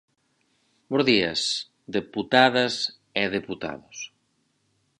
[0.89, 1.41] Bos días,
[1.97, 2.73] deputadas
[3.21, 3.97] e deputados.